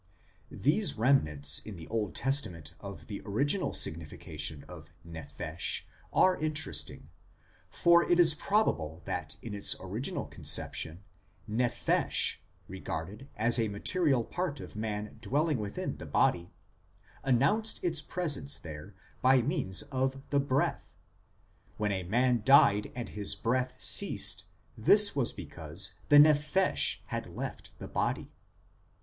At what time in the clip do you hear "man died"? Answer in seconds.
22.01-22.91